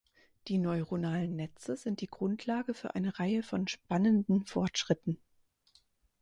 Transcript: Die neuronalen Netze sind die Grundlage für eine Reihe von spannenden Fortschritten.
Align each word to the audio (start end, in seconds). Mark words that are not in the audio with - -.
Die 0.47 0.57
neuronalen 0.57 1.35
Netze 1.35 1.75
sind 1.75 2.01
die 2.01 2.07
Grundlage 2.07 2.73
für 2.73 2.95
eine 2.95 3.19
Reihe 3.19 3.43
von 3.43 3.67
spannenden 3.67 4.47
Fortschritten. 4.47 5.19